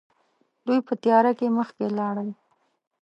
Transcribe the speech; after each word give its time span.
دوی 0.65 0.79
په 0.87 0.93
تياره 1.03 1.31
کې 1.39 1.55
مخکې 1.57 1.85
لاړل. 1.97 2.29